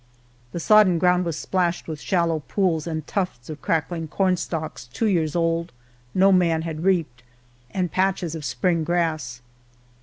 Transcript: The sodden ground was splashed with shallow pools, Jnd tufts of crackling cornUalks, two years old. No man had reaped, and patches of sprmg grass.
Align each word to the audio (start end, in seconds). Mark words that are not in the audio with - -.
The 0.51 0.59
sodden 0.59 0.97
ground 0.97 1.25
was 1.25 1.37
splashed 1.37 1.87
with 1.87 2.01
shallow 2.01 2.39
pools, 2.47 2.87
Jnd 2.87 3.03
tufts 3.05 3.51
of 3.51 3.61
crackling 3.61 4.07
cornUalks, 4.07 4.91
two 4.91 5.05
years 5.05 5.35
old. 5.35 5.71
No 6.15 6.31
man 6.31 6.63
had 6.63 6.83
reaped, 6.83 7.21
and 7.69 7.91
patches 7.91 8.33
of 8.33 8.41
sprmg 8.41 8.83
grass. 8.83 9.41